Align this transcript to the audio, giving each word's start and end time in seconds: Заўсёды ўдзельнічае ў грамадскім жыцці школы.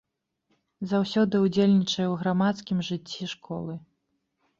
Заўсёды 0.93 1.41
ўдзельнічае 1.45 2.05
ў 2.05 2.15
грамадскім 2.21 2.81
жыцці 2.87 3.29
школы. 3.35 3.77